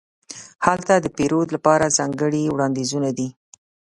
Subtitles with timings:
[0.65, 3.27] هلته د پیرود لپاره ځانګړې وړاندیزونه دي.